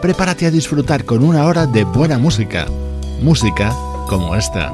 prepárate 0.00 0.46
a 0.46 0.50
disfrutar 0.50 1.04
con 1.04 1.22
una 1.24 1.44
hora 1.46 1.66
de 1.66 1.84
buena 1.84 2.18
música. 2.18 2.66
Música 3.20 3.74
como 4.08 4.34
esta. 4.34 4.72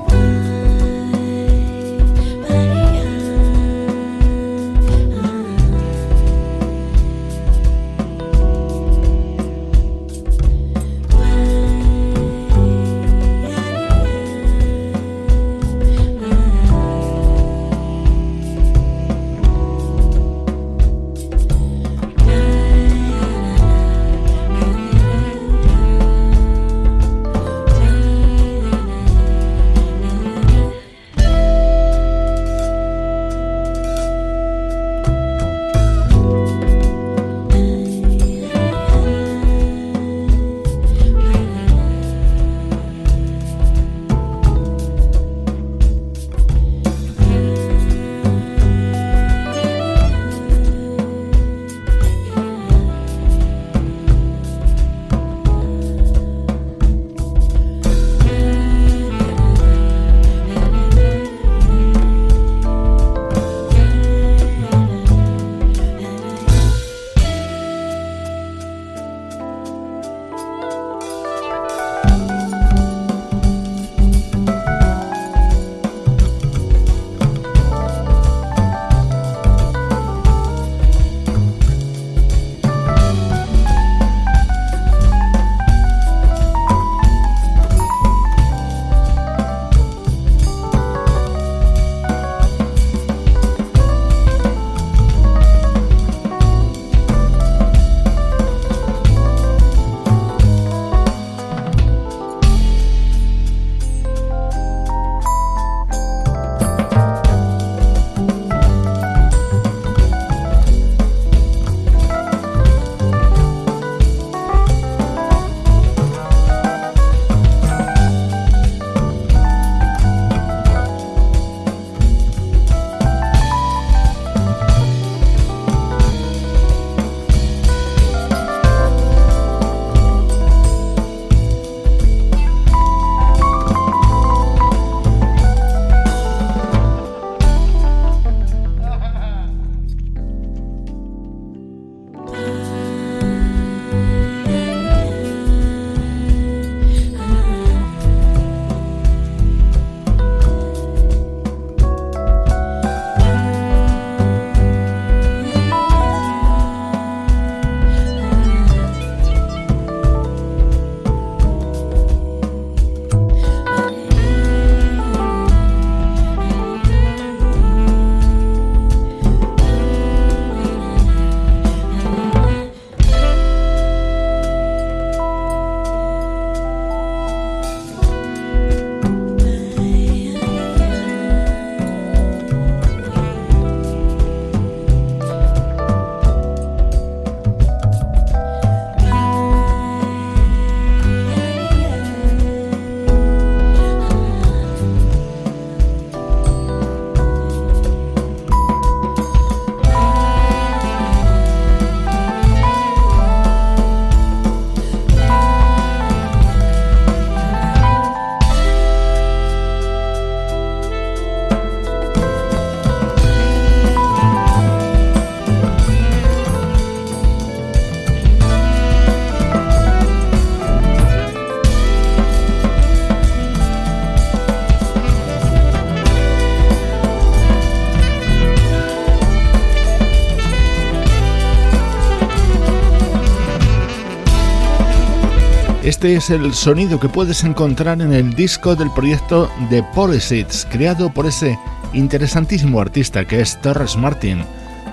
Este 236.05 236.17
es 236.17 236.29
el 236.29 236.53
sonido 236.53 237.01
que 237.01 237.09
puedes 237.09 237.45
encontrar 237.45 238.03
en 238.03 238.13
el 238.13 238.35
disco 238.35 238.77
del 238.77 238.91
proyecto 238.91 239.51
The 239.71 239.83
Polysits, 239.95 240.67
creado 240.71 241.09
por 241.09 241.25
ese 241.25 241.59
interesantísimo 241.95 242.79
artista 242.79 243.27
que 243.27 243.41
es 243.41 243.59
Torres 243.63 243.97
Martin, 243.97 244.45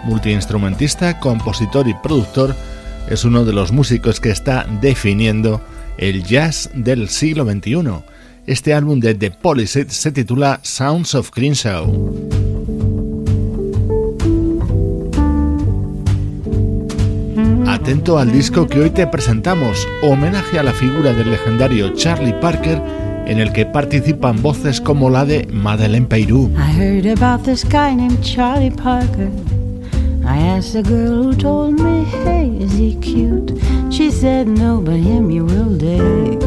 multiinstrumentista, 0.05 1.19
compositor 1.19 1.89
y 1.89 1.93
productor, 1.95 2.55
es 3.09 3.25
uno 3.25 3.43
de 3.43 3.51
los 3.51 3.73
músicos 3.73 4.21
que 4.21 4.29
está 4.29 4.65
definiendo 4.79 5.61
el 5.97 6.23
jazz 6.23 6.69
del 6.73 7.09
siglo 7.09 7.43
XXI. 7.43 7.91
Este 8.47 8.73
álbum 8.73 9.01
de 9.01 9.13
The 9.13 9.31
Polysits 9.31 9.93
se 9.93 10.13
titula 10.13 10.61
Sounds 10.63 11.13
of 11.13 11.29
Crenshaw. 11.29 12.30
Atento 17.81 18.19
al 18.19 18.31
disco 18.31 18.67
que 18.67 18.79
hoy 18.79 18.91
te 18.91 19.07
presentamos, 19.07 19.87
homenaje 20.03 20.59
a 20.59 20.63
la 20.63 20.71
figura 20.71 21.13
del 21.13 21.31
legendario 21.31 21.89
Charlie 21.95 22.35
Parker, 22.39 22.79
en 23.25 23.39
el 23.39 23.51
que 23.53 23.65
participan 23.65 24.39
voces 24.43 24.79
como 24.79 25.09
la 25.09 25.25
de 25.25 25.47
Madeleine 25.51 26.05
Peyrou. 26.05 26.51
I 26.55 26.79
heard 26.79 27.07
about 27.07 27.43
this 27.43 27.63
guy 27.63 27.95
named 27.95 28.21
Charlie 28.21 28.69
Parker. 28.69 29.31
I 30.23 30.37
asked 30.37 30.73
the 30.73 30.83
girl 30.83 31.23
who 31.23 31.33
told 31.33 31.79
me, 31.79 32.05
hey, 32.23 32.55
is 32.59 32.73
he 32.73 32.95
cute? 33.01 33.59
She 33.89 34.11
said, 34.11 34.47
no, 34.47 34.79
but 34.79 34.97
him 34.97 35.31
you 35.31 35.45
will 35.45 35.75
dig. 35.75 36.39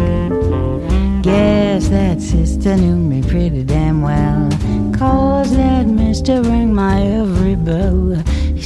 Guess 1.22 1.88
that 1.88 2.20
sister 2.20 2.76
knew 2.76 2.94
me 2.94 3.22
pretty 3.22 3.64
damn 3.64 4.02
well. 4.02 4.48
Cause 4.96 5.56
that 5.56 5.88
mister 5.88 6.42
rang 6.42 6.72
my 6.72 7.02
every 7.02 7.56
bell. 7.56 8.22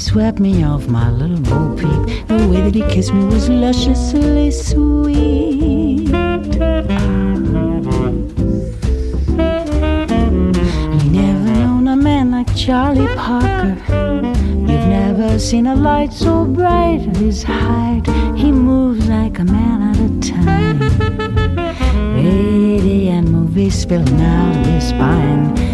Swept 0.09 0.41
me 0.41 0.65
off 0.65 0.89
my 0.89 1.11
little 1.11 1.39
bo 1.51 1.77
peep. 1.77 2.27
The 2.29 2.49
way 2.49 2.63
that 2.63 2.75
he 2.75 2.81
kissed 2.95 3.13
me 3.13 3.27
was 3.27 3.51
lusciously 3.51 4.51
sweet. 4.51 6.09
You 10.97 11.11
never 11.13 11.51
known 11.61 11.89
a 11.89 11.97
man 11.97 12.31
like 12.31 12.49
Charlie 12.57 13.15
Parker. 13.17 13.77
You've 14.69 14.89
never 15.01 15.39
seen 15.39 15.67
a 15.67 15.77
light 15.77 16.15
so 16.15 16.47
bright 16.47 17.01
his 17.19 17.43
height. 17.43 18.05
He 18.35 18.51
moves 18.51 19.07
like 19.09 19.39
a 19.39 19.45
man 19.45 19.79
out 19.91 20.01
of 20.07 20.13
time. 20.37 20.79
Radiant 22.15 23.29
movie 23.29 23.69
spilling 23.69 24.21
out 24.23 24.57
of 24.57 24.67
his 24.73 24.89
spine 24.89 25.68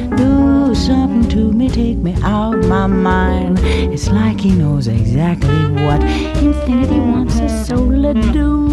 do 0.74 0.80
something 0.80 1.28
to 1.28 1.52
me, 1.52 1.68
take 1.68 1.98
me 1.98 2.14
out 2.22 2.56
my 2.66 2.86
mind. 2.86 3.58
It's 3.62 4.08
like 4.08 4.40
he 4.40 4.50
knows 4.50 4.88
exactly 4.88 5.66
what 5.84 6.02
infinity 6.42 6.98
wants 6.98 7.34
his 7.34 7.66
soul 7.66 7.90
to 7.90 8.14
do. 8.32 8.64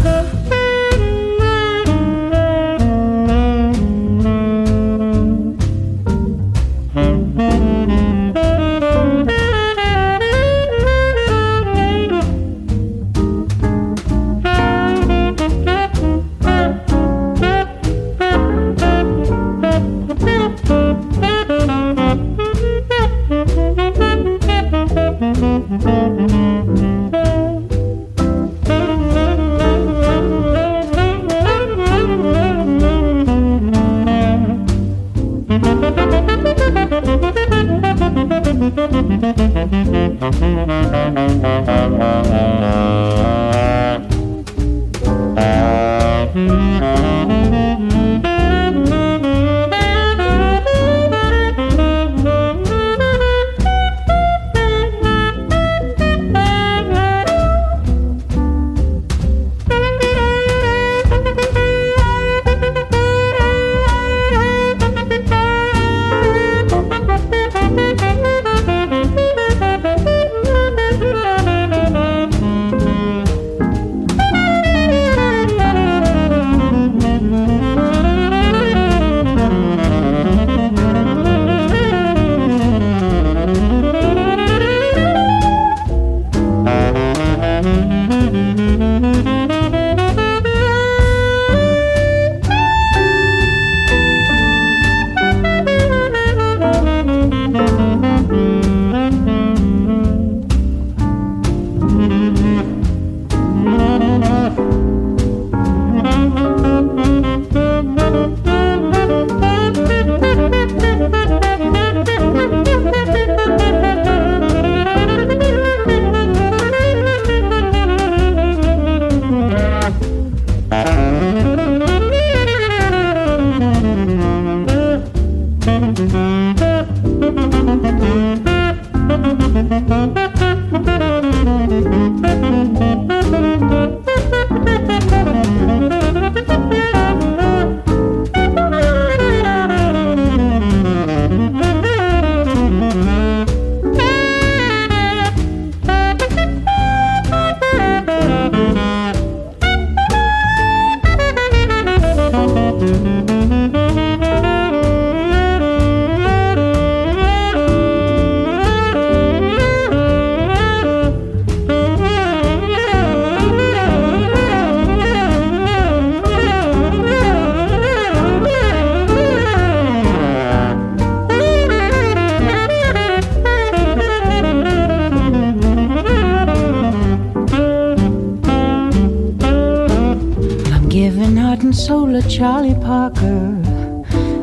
Uh. 0.00 0.37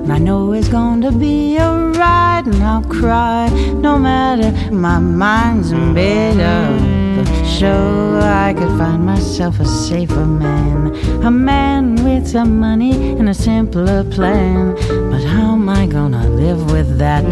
I 0.10 0.20
know 0.20 0.54
it's 0.54 0.68
gonna 0.68 1.12
be 1.12 1.58
alright, 1.60 2.46
and 2.46 2.64
I'll 2.64 2.84
cry 2.84 3.50
no 3.74 3.98
matter. 3.98 4.52
My 4.72 5.00
mind's 5.00 5.74
made 5.74 6.40
up, 6.40 6.80
but 7.16 7.46
sure 7.46 8.22
I 8.22 8.54
could 8.54 8.78
find 8.78 9.06
myself 9.06 9.60
a 9.60 9.66
safer 9.66 10.26
man, 10.26 10.96
a 11.24 11.32
man 11.32 11.96
with 12.04 12.28
some 12.28 12.60
money 12.60 13.18
and 13.18 13.30
a 13.30 13.34
simpler 13.34 14.04
plan. 14.04 14.76
But 15.12 15.24
how 15.24 15.54
am 15.54 15.68
I 15.70 15.88
gonna 15.88 16.30
live 16.30 16.72
with 16.72 16.98
that 17.00 17.26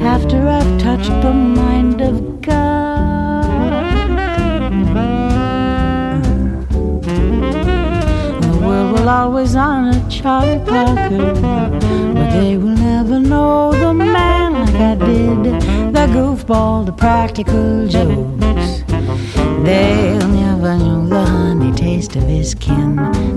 after 0.00 0.48
I've 0.48 0.80
touched 0.80 1.14
the 1.22 1.32
mind 1.32 2.00
of 2.00 2.40
God? 2.40 2.77
The 9.08 9.14
world 9.14 9.32
will 9.32 9.32
always 9.32 9.56
honor 9.56 10.10
Charlie 10.10 10.58
Parker, 10.66 11.32
but 12.12 12.30
they 12.30 12.58
will 12.58 12.76
never 12.76 13.18
know 13.18 13.72
the 13.72 13.94
man 13.94 14.52
like 14.52 14.74
I 14.74 14.96
did, 14.96 15.44
the 15.94 16.06
goofball, 16.12 16.84
the 16.84 16.92
practical 16.92 17.88
jokes. 17.88 18.82
They'll 19.64 20.28
never 20.28 20.76
know 20.76 21.08
the 21.08 21.24
honey 21.24 21.72
taste 21.72 22.16
of 22.16 22.24
his 22.24 22.54
kin. 22.54 22.96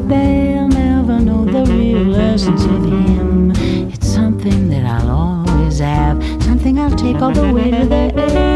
They'll 0.10 0.68
never 0.68 1.22
know 1.22 1.46
the 1.46 1.64
real 1.72 2.18
essence 2.18 2.66
of 2.66 2.84
him. 2.84 3.52
It's 3.94 4.14
something 4.14 4.68
that 4.72 4.86
I'll 4.86 5.10
always 5.10 5.42
always 5.50 5.80
have 5.80 6.22
something 6.44 6.80
I'll 6.80 6.96
take 6.98 7.22
all 7.22 7.32
the 7.32 7.54
way 7.54 7.72
to 7.72 7.86
the 7.86 8.14
end. 8.22 8.51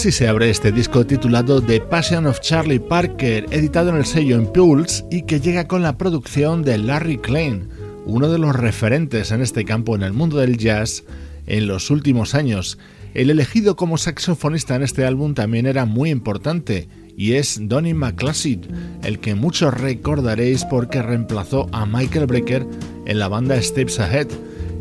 Así 0.00 0.12
se 0.12 0.28
abre 0.28 0.48
este 0.48 0.72
disco 0.72 1.04
titulado 1.04 1.60
The 1.60 1.78
Passion 1.82 2.26
of 2.26 2.40
Charlie 2.40 2.80
Parker, 2.80 3.46
editado 3.50 3.90
en 3.90 3.96
el 3.96 4.06
sello 4.06 4.40
Impulse 4.40 5.04
y 5.10 5.24
que 5.24 5.40
llega 5.40 5.68
con 5.68 5.82
la 5.82 5.98
producción 5.98 6.62
de 6.62 6.78
Larry 6.78 7.18
Klein, 7.18 7.68
uno 8.06 8.30
de 8.30 8.38
los 8.38 8.56
referentes 8.56 9.30
en 9.30 9.42
este 9.42 9.66
campo 9.66 9.94
en 9.94 10.02
el 10.02 10.14
mundo 10.14 10.38
del 10.38 10.56
jazz 10.56 11.04
en 11.46 11.66
los 11.66 11.90
últimos 11.90 12.34
años. 12.34 12.78
El 13.12 13.28
elegido 13.28 13.76
como 13.76 13.98
saxofonista 13.98 14.74
en 14.74 14.84
este 14.84 15.04
álbum 15.04 15.34
también 15.34 15.66
era 15.66 15.84
muy 15.84 16.08
importante 16.08 16.88
y 17.14 17.32
es 17.32 17.58
Donny 17.60 17.92
McCluskey, 17.92 18.58
el 19.04 19.18
que 19.18 19.34
muchos 19.34 19.74
recordaréis 19.74 20.64
porque 20.64 21.02
reemplazó 21.02 21.68
a 21.72 21.84
Michael 21.84 22.24
Brecker 22.24 22.66
en 23.04 23.18
la 23.18 23.28
banda 23.28 23.60
Steps 23.60 24.00
Ahead. 24.00 24.28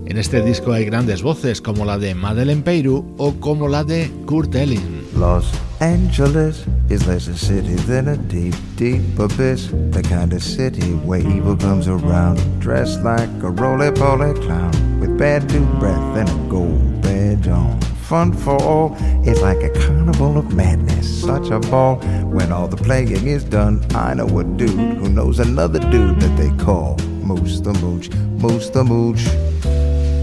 En 0.06 0.18
este 0.18 0.42
disco 0.42 0.72
hay 0.72 0.86
grandes 0.86 1.22
voces 1.22 1.60
como 1.60 1.84
la 1.84 1.98
de 1.98 2.16
Madeleine 2.16 2.62
Peyrou 2.62 3.06
o 3.18 3.34
como 3.34 3.68
la 3.68 3.84
de 3.84 4.10
Kurt 4.26 4.56
Elling. 4.56 4.99
Los 5.20 5.54
Angeles 5.82 6.66
is 6.88 7.06
less 7.06 7.28
a 7.28 7.38
city 7.38 7.74
than 7.74 8.08
a 8.08 8.16
deep, 8.16 8.56
deep 8.78 9.20
abyss. 9.20 9.68
The 9.92 10.02
kind 10.02 10.32
of 10.32 10.42
city 10.42 10.94
where 10.94 11.20
evil 11.20 11.58
comes 11.58 11.90
around, 11.90 12.40
dressed 12.62 13.02
like 13.02 13.28
a 13.44 13.50
roly-poly 13.50 14.40
clown, 14.40 15.00
with 15.02 15.18
bad 15.18 15.52
new 15.52 15.66
breath 15.78 16.16
and 16.16 16.30
a 16.30 16.50
gold 16.50 17.02
badge 17.02 17.50
on. 17.50 17.82
Fun 18.08 18.32
for 18.32 18.56
all, 18.64 18.96
it's 19.28 19.42
like 19.42 19.62
a 19.62 19.70
carnival 19.72 20.38
of 20.38 20.54
madness. 20.56 21.22
Such 21.22 21.50
a 21.50 21.60
ball. 21.60 21.98
When 22.24 22.54
all 22.54 22.70
the 22.70 22.78
playing 22.78 23.28
is 23.28 23.44
done, 23.44 23.86
I 23.94 24.14
know 24.14 24.40
a 24.40 24.46
dude 24.46 24.70
who 24.70 25.10
knows 25.10 25.40
another 25.40 25.80
dude 25.80 26.22
that 26.22 26.38
they 26.38 26.64
call 26.64 26.96
Moose 27.24 27.60
the 27.60 27.74
Mooch. 27.74 28.10
Moose 28.42 28.70
the 28.70 28.86
Mooch. 28.86 29.28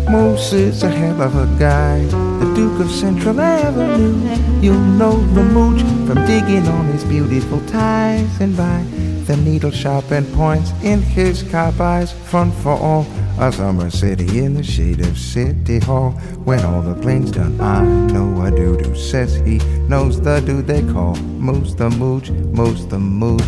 Moose 0.09 0.53
is 0.53 0.83
a 0.85 0.89
hell 0.89 1.21
of 1.21 1.35
a 1.35 1.47
guy, 1.59 2.05
the 2.05 2.53
Duke 2.55 2.81
of 2.81 2.91
Central 2.91 3.41
Avenue. 3.41 4.63
You'll 4.63 4.79
know 4.79 5.21
the 5.35 5.43
mooch 5.43 5.81
from 6.07 6.25
digging 6.27 6.69
on 6.69 6.87
his 6.87 7.05
beautiful 7.05 7.61
ties 7.67 8.41
and 8.41 8.57
by 8.57 8.85
the 9.27 9.37
needle 9.37 9.73
sharpened 9.73 10.33
points 10.35 10.71
in 10.85 11.03
his 11.03 11.53
eyes. 11.53 12.13
Fun 12.13 12.53
for 12.53 12.79
all, 12.79 13.05
a 13.41 13.51
summer 13.53 13.91
city 13.91 14.39
in 14.39 14.55
the 14.55 14.63
shade 14.63 15.01
of 15.01 15.19
City 15.19 15.81
Hall. 15.81 16.13
When 16.45 16.65
all 16.65 16.83
the 16.83 16.95
plane's 16.95 17.33
done, 17.33 17.61
I 17.61 17.83
know 18.13 18.45
a 18.45 18.53
dude 18.53 18.87
who 18.87 18.95
says 18.95 19.35
he 19.35 19.59
knows 19.89 20.21
the 20.21 20.39
dude 20.41 20.69
they 20.69 20.83
call 20.83 21.17
Moose 21.17 21.75
the 21.75 21.91
Mooch, 21.91 22.31
Moose 22.31 22.85
the 22.85 23.01
Mooch. 23.01 23.43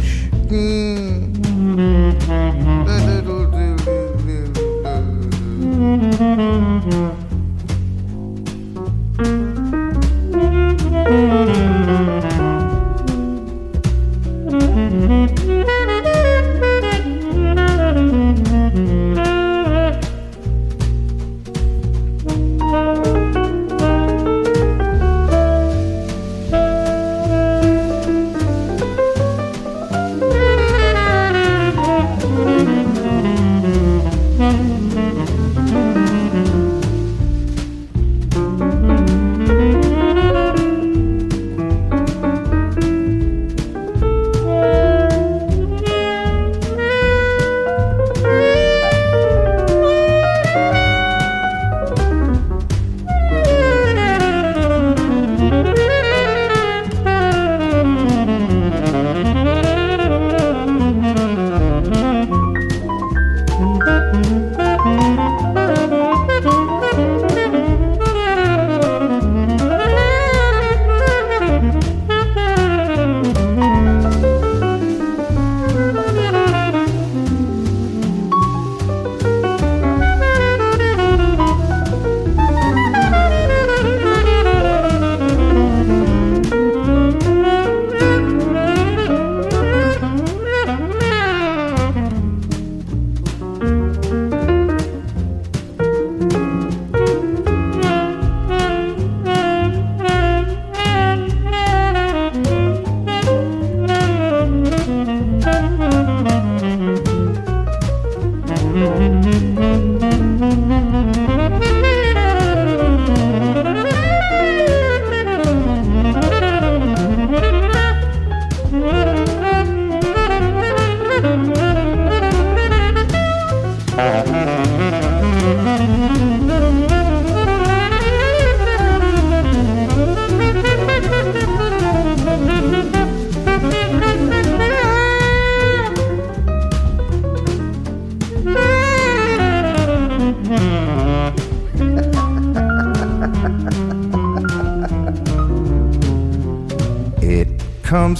Mm. 0.49 1.39
Mm-hmm. 11.09 11.58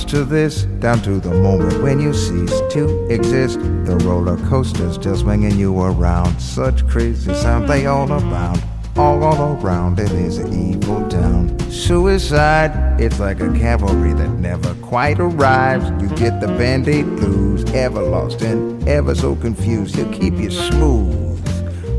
To 0.09 0.25
this, 0.25 0.63
down 0.81 1.03
to 1.03 1.21
the 1.21 1.31
moment 1.31 1.83
when 1.83 2.01
you 2.01 2.15
cease 2.15 2.61
to 2.71 3.07
exist. 3.11 3.61
The 3.61 3.97
roller 4.05 4.39
coaster's 4.49 4.97
just 4.97 5.21
swinging 5.21 5.59
you 5.59 5.79
around. 5.79 6.41
Such 6.41 6.87
crazy 6.89 7.35
sound 7.35 7.69
they 7.69 7.87
all 7.87 8.11
around. 8.11 8.63
All, 8.97 9.23
all 9.23 9.63
around 9.63 10.01
it 10.01 10.11
is 10.13 10.39
an 10.39 10.53
evil 10.53 11.07
town. 11.09 11.59
Suicide, 11.71 13.01
it's 13.01 13.21
like 13.21 13.41
a 13.41 13.53
cavalry 13.53 14.15
that 14.15 14.31
never 14.31 14.75
quite 14.77 15.21
arrives. 15.21 15.85
You 16.03 16.09
get 16.17 16.41
the 16.41 16.49
band-aid 16.49 17.05
blues, 17.17 17.65
ever 17.73 18.03
lost 18.03 18.41
and 18.41 18.89
ever 18.89 19.15
so 19.15 19.37
confused. 19.37 19.95
He'll 19.97 20.13
keep 20.13 20.35
you 20.35 20.51
smooth. 20.51 21.39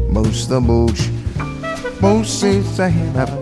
Most 0.09 0.49
the 0.49 0.59
mooch 0.59 1.09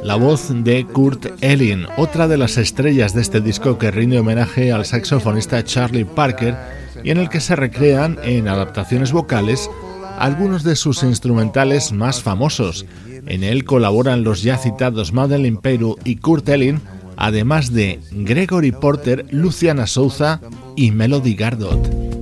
La 0.03 0.15
voz 0.15 0.49
de 0.51 0.83
Kurt 0.85 1.27
Elling, 1.41 1.85
otra 1.95 2.27
de 2.27 2.37
las 2.37 2.57
estrellas 2.57 3.13
de 3.13 3.21
este 3.21 3.39
disco 3.39 3.77
que 3.77 3.91
rinde 3.91 4.17
homenaje 4.17 4.71
al 4.71 4.83
saxofonista 4.85 5.63
Charlie 5.63 6.05
Parker 6.05 6.55
y 7.03 7.11
en 7.11 7.17
el 7.19 7.29
que 7.29 7.39
se 7.39 7.55
recrean 7.55 8.17
en 8.23 8.47
adaptaciones 8.47 9.11
vocales 9.11 9.69
algunos 10.17 10.63
de 10.63 10.75
sus 10.75 11.03
instrumentales 11.03 11.91
más 11.91 12.23
famosos. 12.23 12.87
En 13.27 13.43
él 13.43 13.63
colaboran 13.63 14.23
los 14.23 14.41
ya 14.41 14.57
citados 14.57 15.13
Madeleine 15.13 15.59
Peru 15.61 15.97
y 16.03 16.15
Kurt 16.15 16.49
Elling, 16.49 16.79
además 17.15 17.71
de 17.71 17.99
Gregory 18.11 18.71
Porter, 18.71 19.27
Luciana 19.29 19.85
Souza 19.85 20.41
y 20.75 20.89
Melody 20.89 21.35
Gardot. 21.35 22.16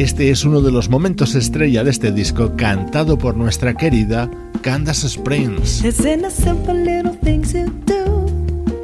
Este 0.00 0.30
es 0.30 0.46
uno 0.46 0.62
de 0.62 0.70
los 0.70 0.88
momentos 0.88 1.34
estrella 1.34 1.84
de 1.84 1.90
este 1.90 2.10
disco 2.10 2.52
cantado 2.56 3.18
por 3.18 3.36
nuestra 3.36 3.74
querida 3.74 4.30
Candace 4.62 5.08
Springs. 5.08 5.84
It's 5.84 6.06
in 6.06 6.22
the 6.22 6.30
simple 6.30 6.72
little 6.72 7.12
things 7.22 7.52
you 7.52 7.66
do. 7.84 8.24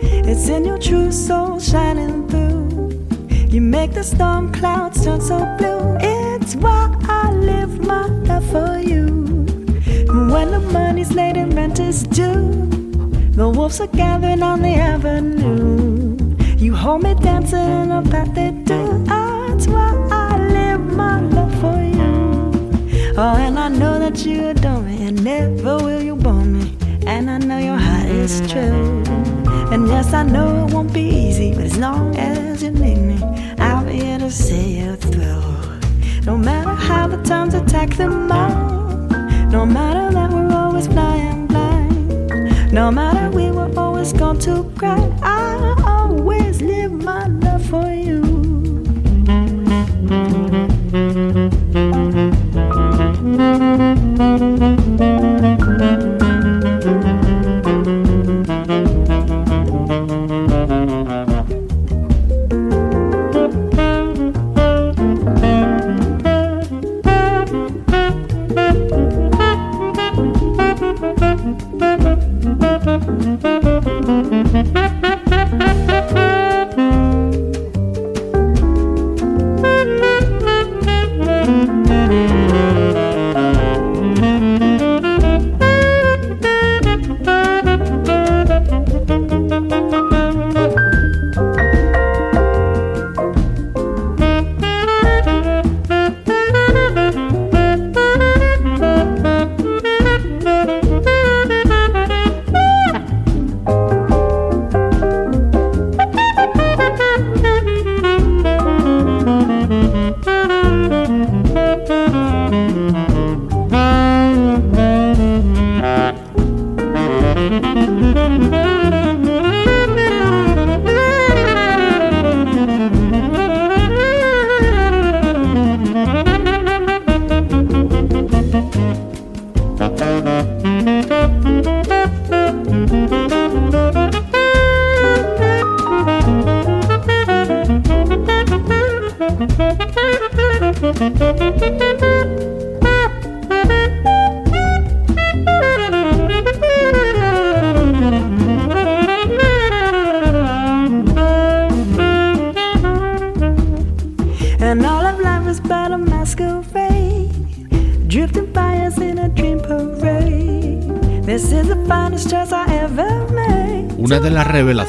It's 0.02 0.50
in 0.50 0.66
your 0.66 0.78
true 0.78 1.10
soul 1.10 1.58
shining 1.58 2.28
through. 2.28 2.90
You 3.48 3.62
make 3.62 3.94
the 3.94 4.04
storm 4.04 4.52
clouds 4.52 5.02
turn 5.04 5.22
so 5.22 5.38
blue. 5.56 5.96
It's 6.02 6.54
why 6.54 6.94
I 7.08 7.32
live 7.32 7.80
my 7.80 8.08
life 8.26 8.44
for 8.50 8.78
you. 8.78 9.06
When 10.30 10.50
the 10.50 10.60
money's 10.70 11.14
late 11.14 11.38
and 11.38 11.54
rent 11.54 11.80
is 11.80 12.02
due, 12.02 12.68
the 13.32 13.48
wolves 13.48 13.80
are 13.80 13.86
gathering 13.86 14.42
on 14.42 14.60
the 14.60 14.74
avenue. 14.74 16.18
You 16.58 16.74
hold 16.74 17.04
me 17.04 17.14
dancing 17.14 17.58
in 17.58 17.90
a 17.90 18.02
path 18.02 18.34
they 18.34 18.50
do. 18.50 19.02
That's 19.06 19.35
Oh, 23.18 23.34
and 23.34 23.58
I 23.58 23.68
know 23.68 23.98
that 23.98 24.26
you 24.26 24.48
adore 24.48 24.82
me, 24.82 25.06
and 25.06 25.24
never 25.24 25.78
will 25.78 26.02
you 26.02 26.16
bore 26.16 26.44
me. 26.44 26.76
And 27.06 27.30
I 27.30 27.38
know 27.38 27.56
your 27.56 27.78
heart 27.78 28.10
is 28.10 28.42
true. 28.42 29.02
And 29.72 29.88
yes, 29.88 30.12
I 30.12 30.22
know 30.22 30.66
it 30.66 30.74
won't 30.74 30.92
be 30.92 31.00
easy, 31.00 31.54
but 31.54 31.64
as 31.64 31.78
long 31.78 32.14
as 32.18 32.62
you 32.62 32.72
need 32.72 32.98
me, 32.98 33.18
I'll 33.58 33.86
be 33.86 33.94
here 34.00 34.18
to 34.18 34.30
see 34.30 34.80
you 34.80 34.96
through. 34.96 35.42
No 36.26 36.36
matter 36.36 36.74
how 36.74 37.06
the 37.06 37.16
times 37.22 37.54
attack 37.54 37.96
them 37.96 38.30
all, 38.30 39.08
no 39.48 39.64
matter 39.64 40.12
that 40.12 40.30
we're 40.30 40.52
always 40.52 40.86
flying 40.86 41.46
blind, 41.46 42.70
no 42.70 42.90
matter 42.90 43.34
we 43.34 43.50
were 43.50 43.72
always 43.78 44.12
going 44.12 44.40
to 44.40 44.70
cry, 44.76 45.00
I'll 45.22 45.82
always 45.86 46.60
live 46.60 46.92
my 46.92 47.28
love 47.28 47.64
for 47.64 47.85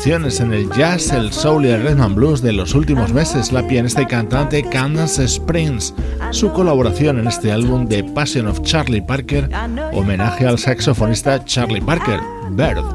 revelaciones 0.07 0.39
en 0.39 0.53
el 0.53 0.71
jazz, 0.71 1.11
el 1.11 1.33
soul 1.33 1.65
y 1.65 1.69
el 1.69 1.83
rhythm 1.83 2.15
blues 2.15 2.41
de 2.41 2.53
los 2.53 2.73
últimos 2.75 3.11
meses, 3.11 3.51
la 3.51 3.67
pianista 3.67 4.01
y 4.01 4.05
cantante 4.05 4.63
Candace 4.63 5.25
Springs. 5.25 5.93
Su 6.31 6.53
colaboración 6.53 7.19
en 7.19 7.27
este 7.27 7.51
álbum 7.51 7.85
de 7.85 8.05
Passion 8.05 8.47
of 8.47 8.61
Charlie 8.61 9.01
Parker, 9.01 9.49
homenaje 9.91 10.47
al 10.47 10.59
saxofonista 10.59 11.43
Charlie 11.43 11.81
Parker, 11.81 12.21
Bird. 12.51 12.85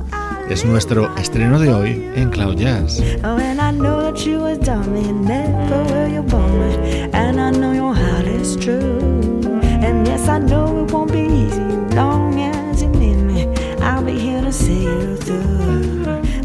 Es 0.49 0.65
nuestro 0.65 1.15
estreno 1.17 1.59
de 1.59 1.75
hoy 1.75 2.11
en 2.15 2.31
Cloud 2.31 2.57
Jazz. 2.57 3.03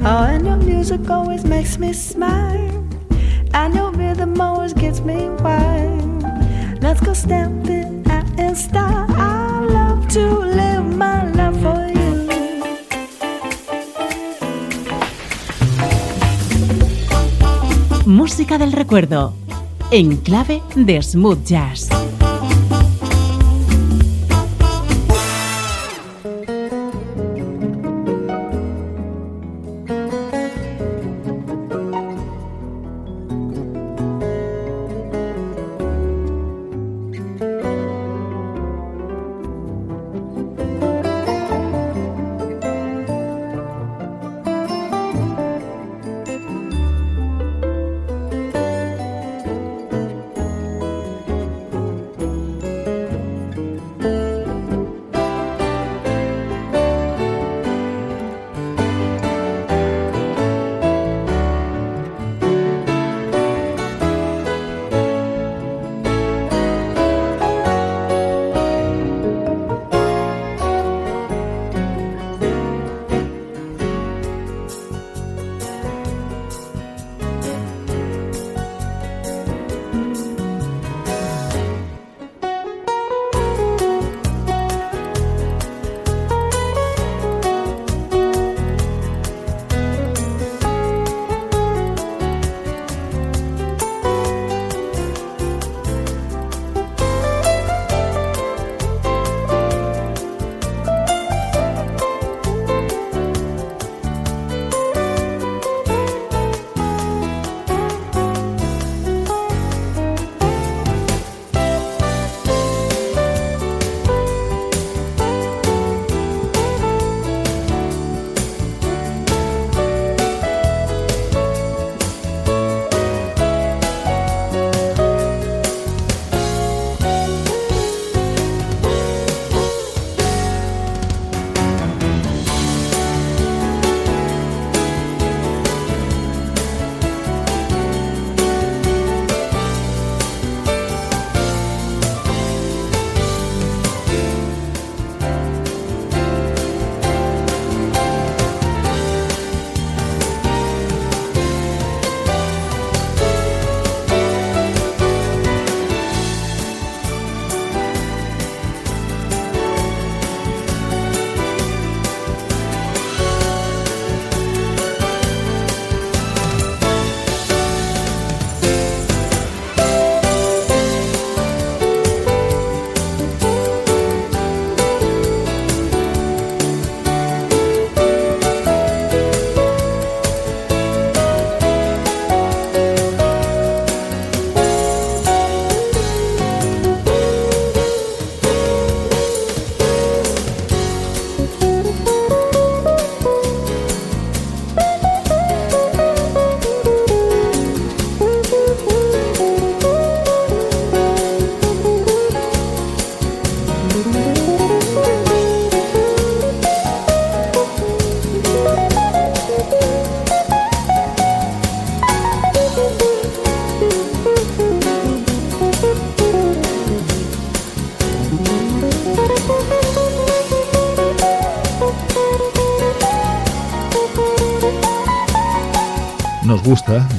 Oh, 0.04 0.24
and 0.24 0.46
your 0.46 0.58
music 0.58 1.10
always 1.10 1.44
makes 1.44 1.78
me 1.78 1.94
smile. 1.94 2.86
And 3.54 3.76
your 3.76 3.92
rhythm 3.92 4.40
always 4.40 4.74
gets 4.74 5.02
me 5.02 5.30
wild. 5.30 6.24
Let's 6.82 7.02
go 7.02 7.14
stamping 7.14 8.06
out 8.10 8.40
in 8.40 8.56
style. 8.56 9.08
I 9.10 9.66
love 9.66 10.08
to 10.10 10.40
live 10.40 10.86
my 10.96 11.24
life 11.32 11.58
for 11.62 11.88
you. 11.88 11.98
Música 18.06 18.58
del 18.58 18.72
recuerdo. 18.72 19.34
En 19.92 20.22
clave 20.22 20.62
de 20.76 21.02
smooth 21.02 21.46
jazz. 21.46 22.07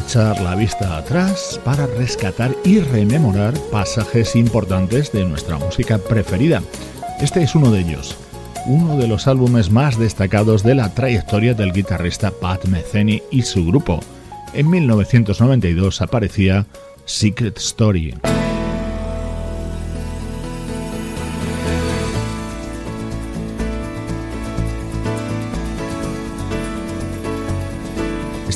Echar 0.08 0.40
la 0.40 0.54
vista 0.54 0.96
atrás 0.96 1.60
para 1.66 1.84
rescatar 1.84 2.56
y 2.64 2.80
rememorar 2.80 3.52
pasajes 3.70 4.36
importantes 4.36 5.12
de 5.12 5.26
nuestra 5.26 5.58
música 5.58 5.98
preferida. 5.98 6.62
Este 7.20 7.42
es 7.42 7.54
uno 7.54 7.70
de 7.70 7.80
ellos, 7.80 8.16
uno 8.64 8.96
de 8.96 9.06
los 9.06 9.26
álbumes 9.26 9.70
más 9.70 9.98
destacados 9.98 10.62
de 10.62 10.76
la 10.76 10.94
trayectoria 10.94 11.52
del 11.52 11.74
guitarrista 11.74 12.30
Pat 12.30 12.64
Metheny 12.64 13.22
y 13.30 13.42
su 13.42 13.66
grupo. 13.66 14.00
En 14.54 14.70
1992 14.70 16.00
aparecía 16.00 16.64
Secret 17.04 17.58
Story. 17.58 18.14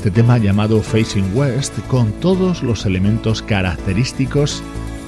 Este 0.03 0.11
tema 0.11 0.37
llamado 0.37 0.83
Facing 0.83 1.31
West 1.33 1.79
con 1.87 2.11
todos 2.15 2.65
los 2.65 2.87
elementos 2.87 3.41
característicos 3.41 4.61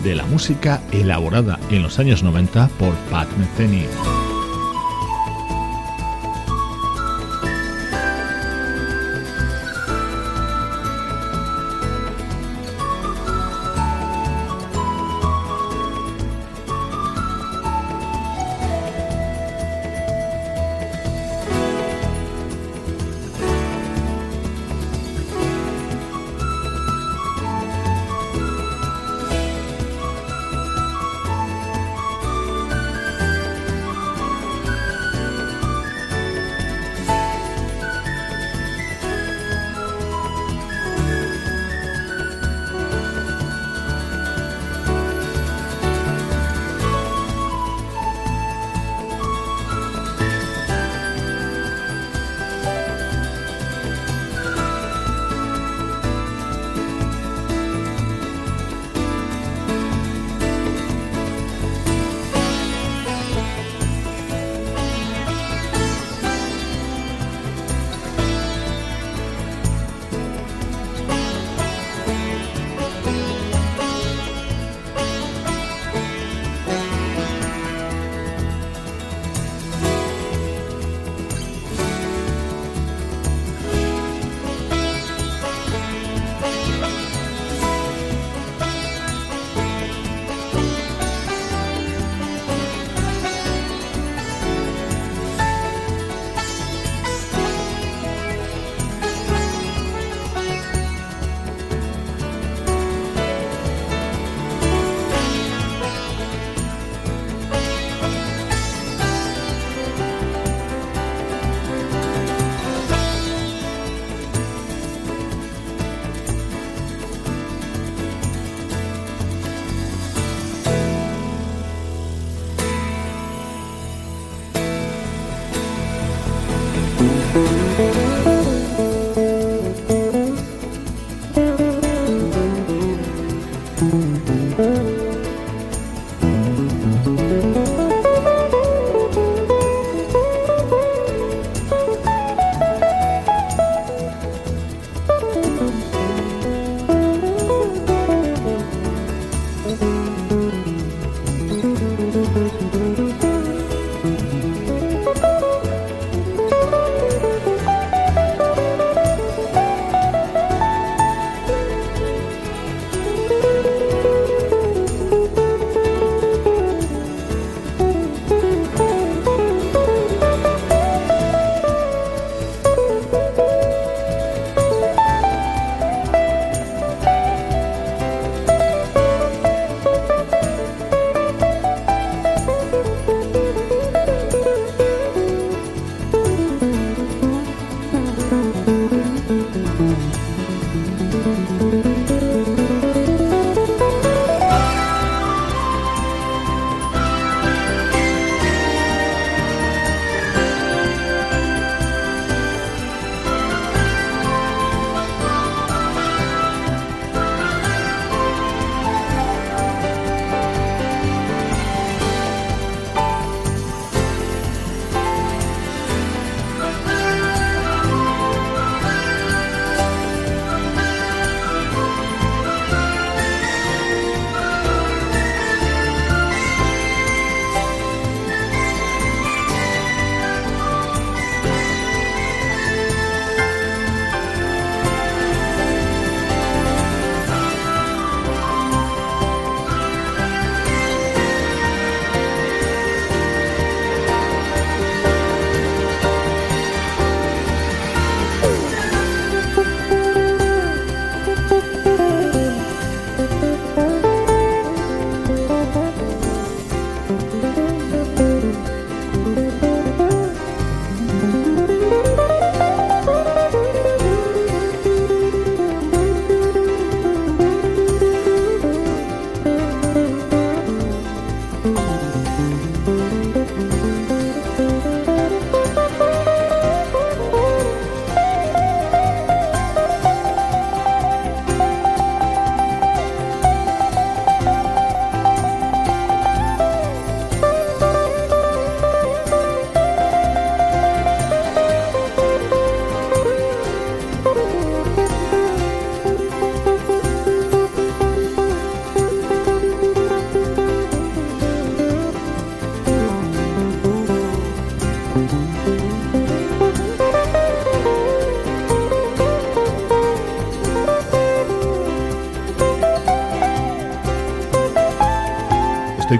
de 0.04 0.14
la 0.14 0.24
música 0.26 0.80
elaborada 0.92 1.58
en 1.70 1.82
los 1.82 1.98
años 1.98 2.22
90 2.22 2.68
por 2.78 2.94
Pat 3.10 3.28
Metheny. 3.36 3.88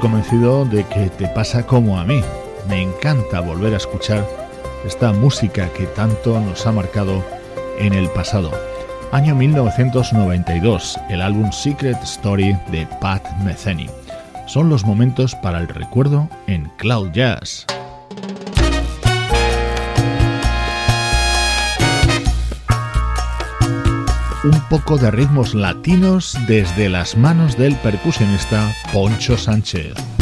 Convencido 0.05 0.67
de 0.67 0.85
que 0.85 1.09
te 1.09 1.27
pasa 1.29 1.65
como 1.65 1.99
a 1.99 2.05
mí. 2.05 2.21
Me 2.69 2.83
encanta 2.83 3.41
volver 3.41 3.73
a 3.73 3.79
escuchar 3.79 4.23
esta 4.85 5.15
música 5.15 5.71
que 5.71 5.87
tanto 5.87 6.39
nos 6.41 6.67
ha 6.67 6.73
marcado 6.73 7.25
en 7.79 7.95
el 7.95 8.11
pasado. 8.11 8.51
Año 9.13 9.35
1992, 9.35 11.01
el 11.09 11.23
álbum 11.23 11.51
Secret 11.53 11.97
Story 12.03 12.55
de 12.71 12.87
Pat 13.01 13.25
Metheny. 13.45 13.89
Son 14.47 14.69
los 14.69 14.85
momentos 14.85 15.35
para 15.37 15.59
el 15.59 15.69
recuerdo 15.69 16.29
en 16.49 16.71
Cloud 16.77 17.13
Jazz. 17.13 17.65
Un 24.45 24.61
poco 24.69 24.99
de 24.99 25.11
ritmos 25.11 25.55
latinos 25.55 26.37
desde 26.47 26.89
las 26.91 27.17
manos 27.17 27.57
del 27.57 27.77
percusionista 27.77 28.71
Poncho 28.93 29.39
Sánchez. 29.39 30.14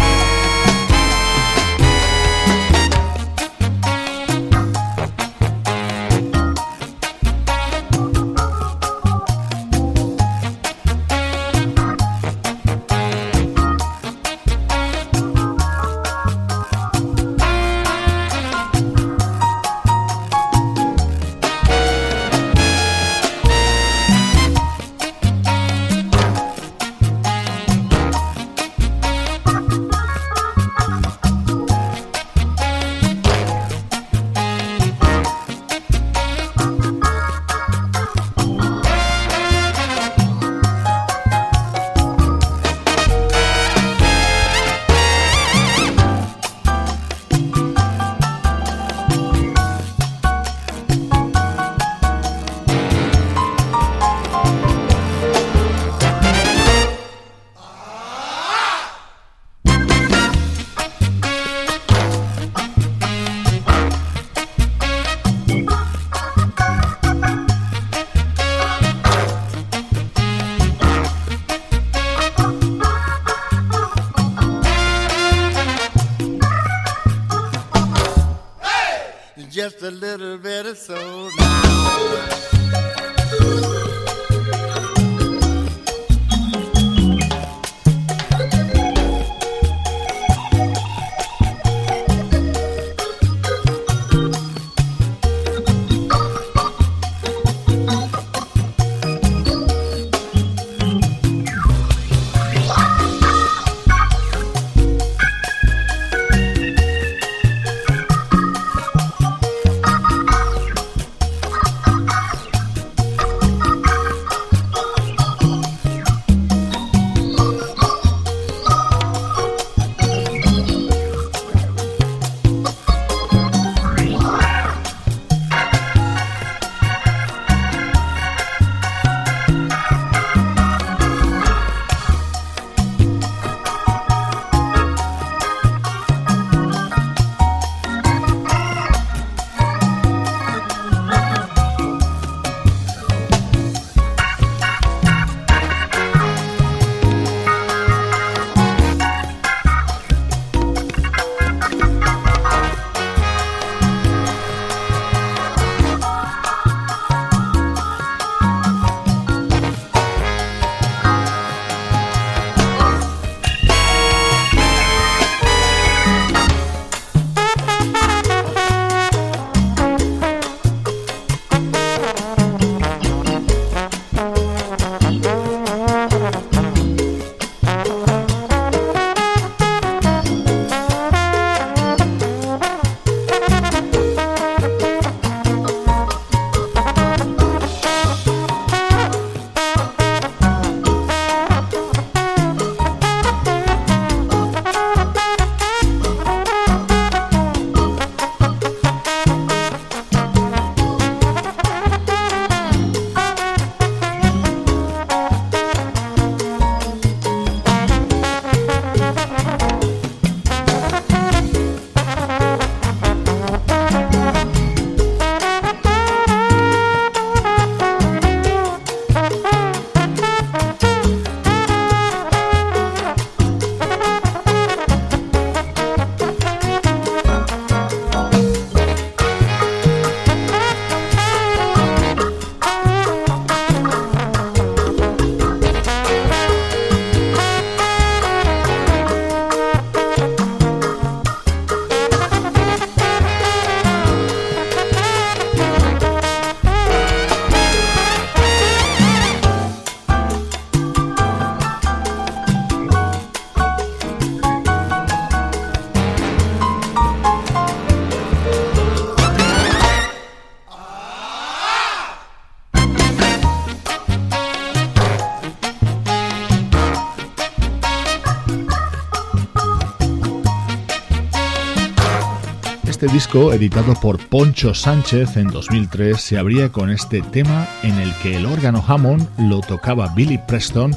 Disco, 273.22 273.52
editado 273.52 273.94
por 273.94 274.18
Poncho 274.18 274.74
Sánchez 274.74 275.36
en 275.36 275.46
2003, 275.46 276.20
se 276.20 276.38
abría 276.38 276.70
con 276.70 276.90
este 276.90 277.22
tema 277.22 277.68
en 277.84 277.96
el 277.98 278.12
que 278.16 278.34
el 278.34 278.46
órgano 278.46 278.84
Hammond 278.84 279.28
lo 279.38 279.60
tocaba 279.60 280.08
Billy 280.08 280.38
Preston 280.38 280.92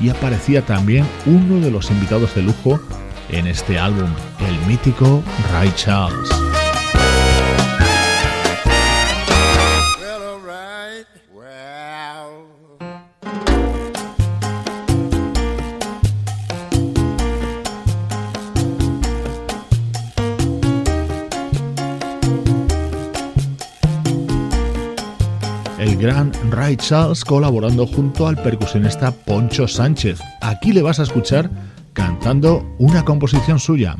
y 0.00 0.08
aparecía 0.08 0.64
también 0.64 1.04
uno 1.26 1.60
de 1.60 1.70
los 1.70 1.90
invitados 1.90 2.34
de 2.34 2.44
lujo 2.44 2.80
en 3.28 3.46
este 3.46 3.78
álbum, 3.78 4.08
el 4.48 4.66
mítico 4.66 5.22
Ray 5.52 5.70
Charles. 5.76 6.45
Gran 25.98 26.32
Ray 26.50 26.76
Charles 26.76 27.24
colaborando 27.24 27.86
junto 27.86 28.26
al 28.26 28.36
percusionista 28.36 29.10
Poncho 29.10 29.66
Sánchez. 29.66 30.20
Aquí 30.40 30.72
le 30.72 30.82
vas 30.82 31.00
a 31.00 31.04
escuchar 31.04 31.50
cantando 31.92 32.64
una 32.78 33.04
composición 33.04 33.58
suya, 33.58 33.96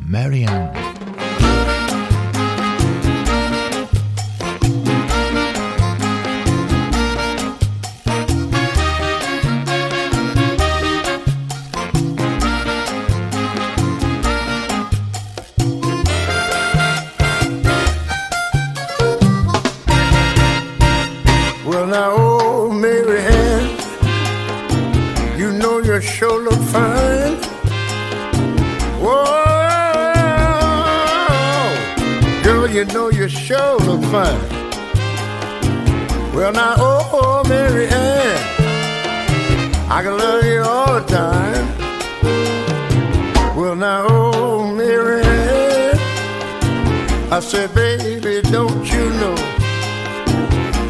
I 47.37 47.39
said, 47.39 47.75
baby, 47.75 48.41
don't 48.49 48.91
you 48.91 49.11
know? 49.11 49.35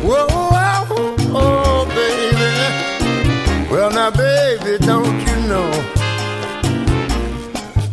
Whoa, 0.01 0.27
oh, 0.29 1.15
oh, 1.35 1.85
baby. 1.89 3.69
Well, 3.69 3.91
now, 3.91 4.11
baby, 4.11 4.77
don't 4.85 5.19
you 5.27 5.35
know? 5.49 5.69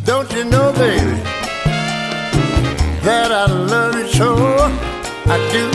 Don't 0.05 0.31
you 0.35 0.45
know, 0.45 0.73
baby, 0.75 1.21
that 3.03 3.33
I 3.33 3.47
love 3.47 3.97
you 3.97 4.07
so? 4.07 4.37
I 5.27 5.37
do. 5.51 5.74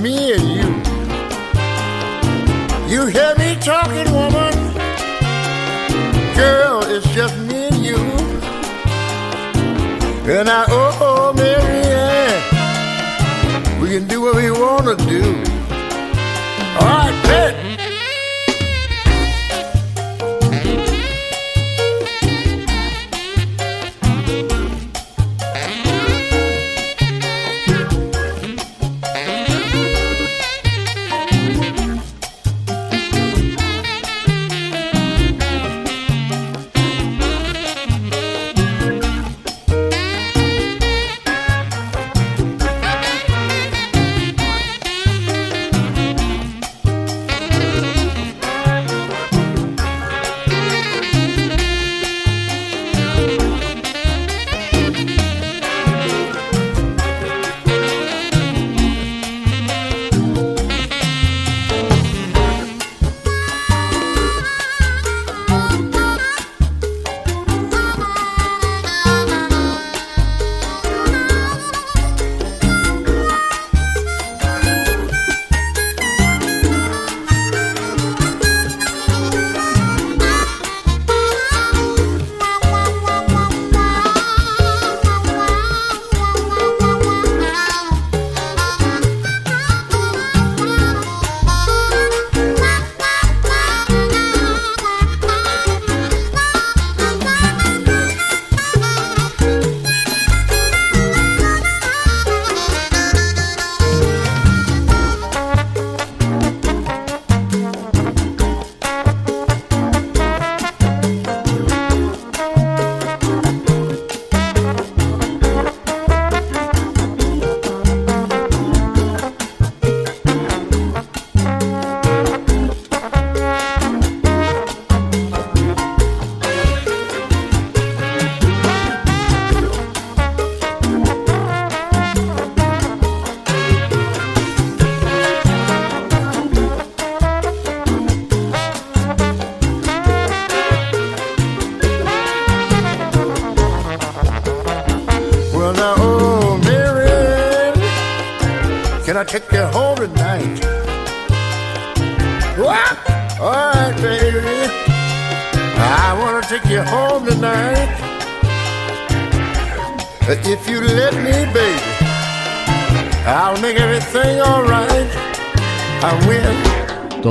me 0.00 0.32
and 0.32 0.42
you. 0.42 0.68
You 2.92 3.06
hear 3.06 3.34
me 3.36 3.56
talking, 3.56 4.12
woman? 4.12 4.52
Girl, 6.36 6.82
it's 6.84 7.06
just 7.14 7.36
me 7.38 7.66
and 7.68 7.84
you. 7.84 7.96
And 10.30 10.48
I, 10.48 10.64
oh, 10.68 10.98
oh 11.00 11.32
Mary 11.34 11.82
Ann, 11.86 12.42
we 13.80 13.88
can 13.90 14.06
do 14.08 14.22
what 14.22 14.36
we 14.36 14.50
want 14.50 14.86
to 14.86 14.96
do. 15.06 15.22
All 16.80 16.86
right, 16.86 17.20
bet. 17.24 17.63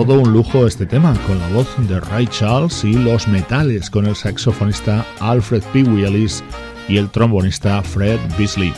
Todo 0.06 0.20
un 0.20 0.34
lujo 0.34 0.68
este 0.68 0.86
tema, 0.86 1.14
con 1.26 1.40
la 1.40 1.48
voz 1.48 1.66
de 1.88 1.98
Ray 1.98 2.28
Charles 2.28 2.84
y 2.84 2.92
los 2.92 3.26
metales 3.30 3.90
con 3.90 4.06
el 4.06 4.18
saxofonista 4.18 5.06
Alfred 5.22 5.64
P. 5.72 5.84
Willis 5.84 6.44
y 6.90 6.98
el 6.98 7.10
trombonista 7.10 7.82
Fred 7.82 8.20
Beasley. 8.38 8.74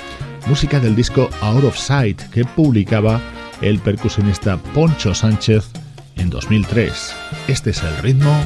Música 0.46 0.80
del 0.80 0.96
disco 0.96 1.28
Out 1.42 1.64
of 1.64 1.78
Sight 1.80 2.22
que 2.30 2.46
publicaba 2.46 3.20
el 3.62 3.80
percusionista 3.80 4.58
Poncho 4.76 5.16
Sánchez 5.16 5.68
en 6.16 6.30
2003. 6.30 7.16
Este 7.48 7.72
es 7.72 7.82
el 7.82 7.98
ritmo 8.04 8.46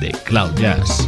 de 0.00 0.10
Cloud 0.24 0.54
Jazz. 0.54 1.06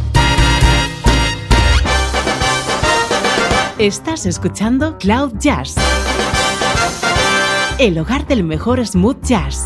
Estás 3.79 4.27
escuchando 4.27 4.99
Cloud 4.99 5.33
Jazz, 5.39 5.73
el 7.79 7.97
hogar 7.97 8.27
del 8.27 8.43
mejor 8.43 8.85
smooth 8.85 9.19
jazz. 9.23 9.65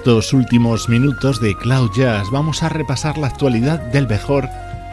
Estos 0.00 0.32
últimos 0.32 0.88
minutos 0.88 1.42
de 1.42 1.54
Cloud 1.54 1.90
Jazz 1.94 2.30
vamos 2.30 2.62
a 2.62 2.70
repasar 2.70 3.18
la 3.18 3.26
actualidad 3.26 3.78
del 3.92 4.08
mejor 4.08 4.48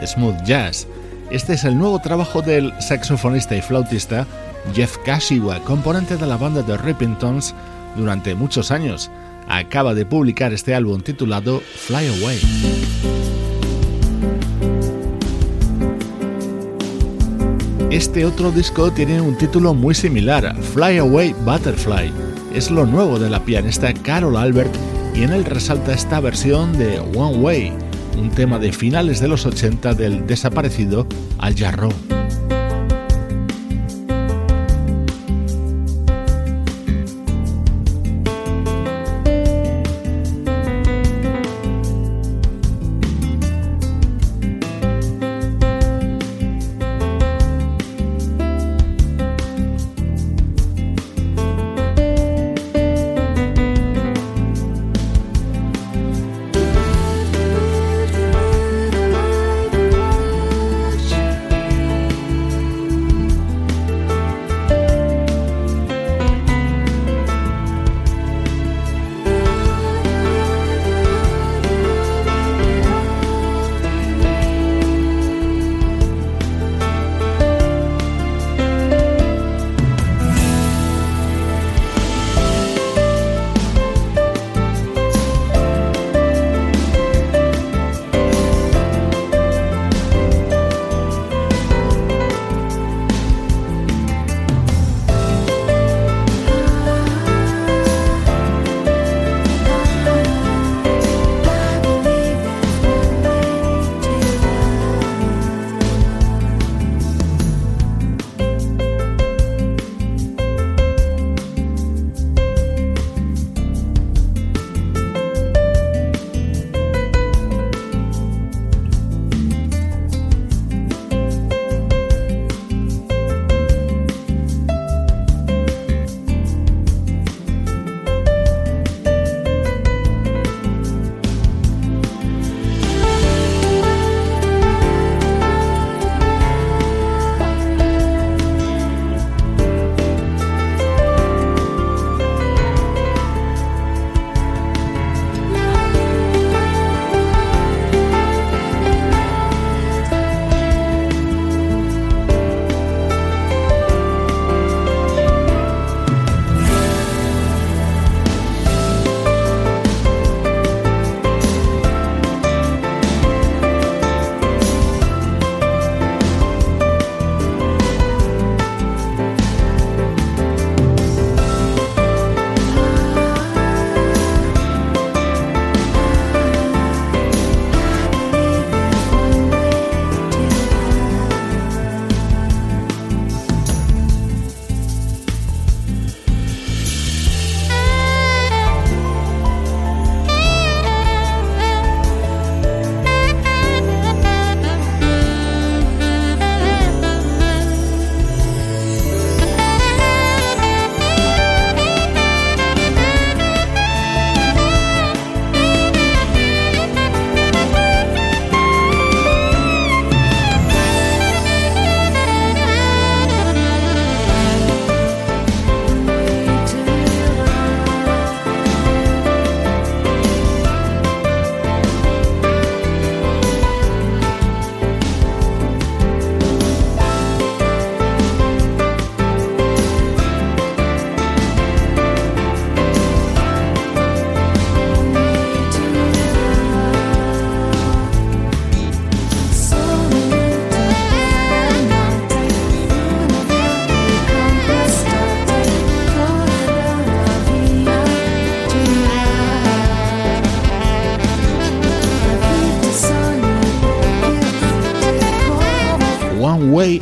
smooth 0.05 0.43
jazz. 0.43 0.85
Este 1.31 1.53
es 1.53 1.63
el 1.63 1.77
nuevo 1.77 1.99
trabajo 1.99 2.41
del 2.41 2.73
saxofonista 2.81 3.55
y 3.55 3.61
flautista 3.61 4.27
Jeff 4.75 4.97
Kashiwa, 5.05 5.61
componente 5.61 6.17
de 6.17 6.27
la 6.27 6.35
banda 6.35 6.61
de 6.61 6.75
Rippingtons 6.75 7.55
durante 7.95 8.35
muchos 8.35 8.69
años. 8.69 9.09
acaba 9.47 9.93
de 9.93 10.05
publicar 10.05 10.51
este 10.51 10.75
álbum 10.75 10.99
titulado 10.99 11.61
Fly 11.61 12.07
Away. 12.07 12.39
Este 17.91 18.25
otro 18.25 18.51
disco 18.51 18.91
tiene 18.91 19.21
un 19.21 19.37
título 19.37 19.73
muy 19.73 19.95
similar, 19.95 20.53
Fly 20.73 20.97
Away 20.97 21.33
Butterfly. 21.45 22.11
Es 22.53 22.69
lo 22.69 22.85
nuevo 22.85 23.19
de 23.19 23.29
la 23.29 23.39
pianista 23.45 23.93
Carol 23.93 24.35
Albert 24.35 24.75
y 25.17 25.23
en 25.23 25.33
él 25.33 25.45
resalta 25.45 25.93
esta 25.93 26.19
versión 26.19 26.77
de 26.77 26.99
One 26.99 27.37
Way, 27.37 27.73
un 28.19 28.29
tema 28.29 28.59
de 28.59 28.71
finales 28.71 29.19
de 29.19 29.27
los 29.27 29.47
80 29.47 29.95
del 29.95 30.27
desaparecido 30.27 31.07
Al 31.39 31.55
Jarreau. 31.55 32.06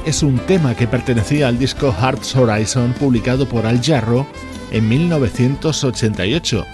es 0.05 0.21
un 0.21 0.37
tema 0.37 0.75
que 0.75 0.87
pertenecía 0.87 1.47
al 1.47 1.57
disco 1.57 1.91
Hearts 1.91 2.35
Horizon 2.35 2.93
publicado 2.93 3.49
por 3.49 3.65
Al 3.65 3.83
Jarro 3.83 4.27
en 4.71 4.87
1988. 4.87 6.65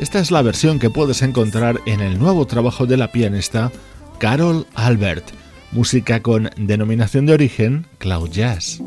Esta 0.00 0.18
es 0.20 0.30
la 0.30 0.40
versión 0.42 0.78
que 0.78 0.88
puedes 0.88 1.20
encontrar 1.22 1.80
en 1.84 2.00
el 2.00 2.18
nuevo 2.18 2.46
trabajo 2.46 2.86
de 2.86 2.96
la 2.96 3.12
pianista 3.12 3.70
Carol 4.18 4.66
Albert, 4.74 5.24
música 5.70 6.22
con 6.22 6.50
denominación 6.56 7.26
de 7.26 7.34
origen 7.34 7.86
Cloud 7.98 8.30
Jazz. 8.30 8.80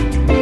Bye. 0.00 0.39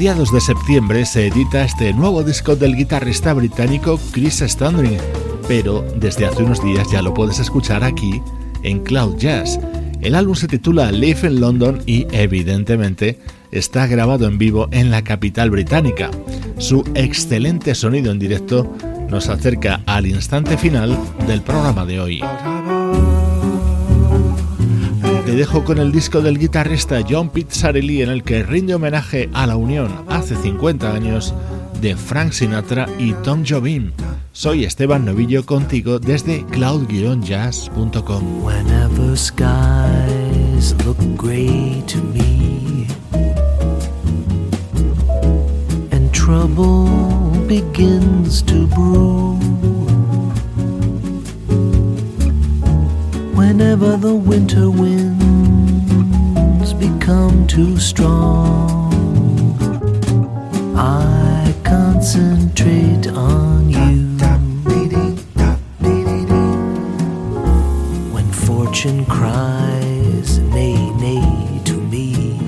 Mediados 0.00 0.32
de 0.32 0.40
septiembre 0.40 1.04
se 1.04 1.26
edita 1.26 1.62
este 1.62 1.92
nuevo 1.92 2.22
disco 2.22 2.56
del 2.56 2.74
guitarrista 2.74 3.34
británico 3.34 4.00
Chris 4.12 4.40
Standring, 4.40 4.96
pero 5.46 5.82
desde 5.94 6.24
hace 6.24 6.42
unos 6.42 6.64
días 6.64 6.90
ya 6.90 7.02
lo 7.02 7.12
puedes 7.12 7.38
escuchar 7.38 7.84
aquí 7.84 8.22
en 8.62 8.82
Cloud 8.82 9.18
Jazz. 9.18 9.60
El 10.00 10.14
álbum 10.14 10.36
se 10.36 10.48
titula 10.48 10.90
Live 10.90 11.28
in 11.28 11.38
London 11.38 11.82
y 11.84 12.06
evidentemente 12.12 13.18
está 13.50 13.86
grabado 13.86 14.26
en 14.26 14.38
vivo 14.38 14.68
en 14.70 14.90
la 14.90 15.04
capital 15.04 15.50
británica. 15.50 16.10
Su 16.56 16.82
excelente 16.94 17.74
sonido 17.74 18.10
en 18.10 18.18
directo 18.18 18.74
nos 19.10 19.28
acerca 19.28 19.82
al 19.84 20.06
instante 20.06 20.56
final 20.56 20.98
del 21.26 21.42
programa 21.42 21.84
de 21.84 22.00
hoy 22.00 22.22
dejo 25.40 25.64
con 25.64 25.78
el 25.78 25.90
disco 25.90 26.20
del 26.20 26.38
guitarrista 26.38 27.00
John 27.08 27.30
Pizzarelli 27.30 28.02
en 28.02 28.10
el 28.10 28.24
que 28.24 28.42
rinde 28.42 28.74
homenaje 28.74 29.30
a 29.32 29.46
la 29.46 29.56
unión 29.56 30.04
hace 30.06 30.36
50 30.36 30.92
años 30.92 31.32
de 31.80 31.96
Frank 31.96 32.32
Sinatra 32.32 32.86
y 32.98 33.14
Tom 33.14 33.42
Jobim. 33.48 33.92
Soy 34.32 34.66
Esteban 34.66 35.06
Novillo 35.06 35.46
contigo 35.46 35.98
desde 35.98 36.44
cloud-jazz.com. 36.44 38.44
Whenever 38.44 39.16
skies 39.16 40.74
look 40.84 40.98
gray 41.16 41.82
to 41.86 42.02
me 42.12 42.86
and 45.92 46.12
trouble 46.12 46.90
begins 47.48 48.42
to 48.42 48.66
brew 48.66 49.38
whenever 53.50 53.96
the 53.96 54.14
winter 54.14 54.70
winds 54.70 55.18
become 56.74 57.48
too 57.48 57.76
strong. 57.80 58.92
I 60.76 61.52
concentrate 61.64 63.08
on 63.08 63.68
you. 63.68 64.16
When 68.14 68.30
fortune 68.30 69.04
cries, 69.06 70.38
nay, 70.54 70.78
nay 71.04 71.60
to 71.64 71.76
me, 71.94 72.38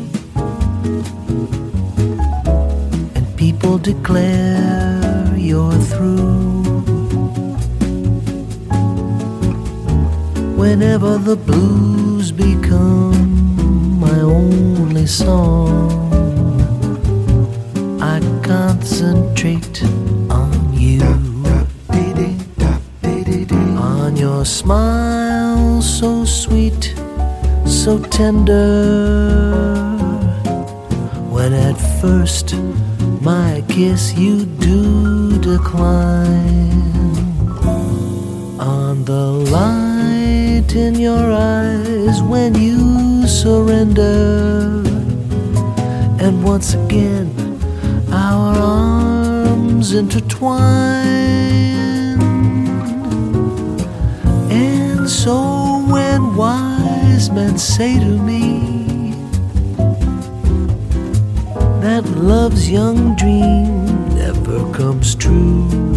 and 3.16 3.26
people 3.36 3.76
declare 3.76 5.34
you're 5.36 5.80
through. 5.90 6.51
Whenever 10.62 11.18
the 11.18 11.34
blues 11.34 12.30
become 12.30 13.98
my 13.98 14.18
only 14.20 15.06
song. 15.06 15.90
I 18.00 18.20
concentrate 18.44 19.82
on 20.30 20.52
you, 20.72 21.02
on 23.76 24.16
your 24.16 24.44
smile 24.44 25.82
so 25.82 26.24
sweet, 26.24 26.94
so 27.66 27.98
tender. 28.18 29.08
When 31.34 31.52
at 31.52 31.78
first 32.00 32.54
my 33.20 33.64
kiss 33.68 34.14
you 34.14 34.46
do 34.46 35.38
decline 35.40 36.81
in 40.74 40.94
your 40.94 41.32
eyes 41.32 42.22
when 42.22 42.54
you 42.54 43.26
surrender. 43.26 44.82
And 46.18 46.42
once 46.42 46.74
again, 46.74 47.28
our 48.10 48.56
arms 48.56 49.92
intertwine. 49.92 50.60
And 54.50 55.08
so 55.08 55.84
when 55.88 56.36
wise 56.36 57.30
men 57.30 57.58
say 57.58 57.98
to 57.98 58.18
me 58.22 59.12
that 61.82 62.04
love's 62.16 62.70
young 62.70 63.14
dream 63.16 63.84
never 64.14 64.72
comes 64.72 65.14
true. 65.14 65.91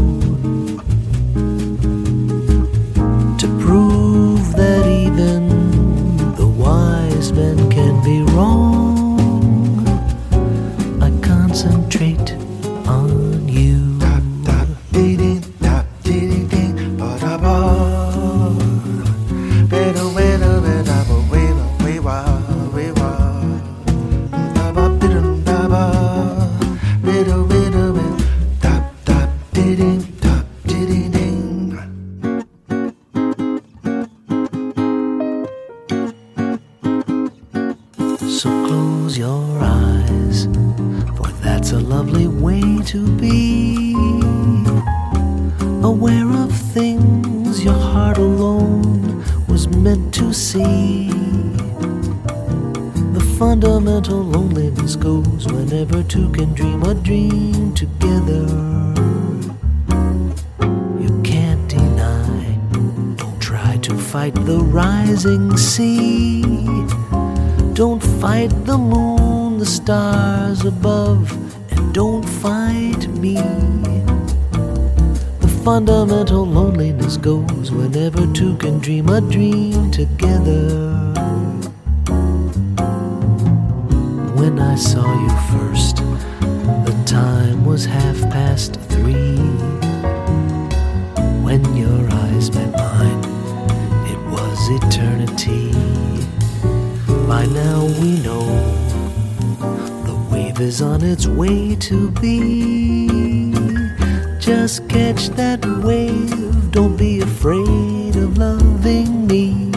Don't 106.75 106.97
be 106.97 107.21
afraid 107.21 108.17
of 108.17 108.37
loving 108.37 109.27
me. 109.27 109.71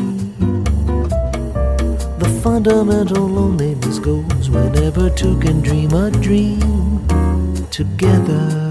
The 2.19 2.41
fundamental 2.43 3.25
loneliness 3.25 4.01
goes 4.01 4.51
whenever 4.51 5.09
two 5.09 5.39
can 5.39 5.61
dream 5.61 5.93
a 5.93 6.11
dream 6.11 7.07
together. 7.71 8.68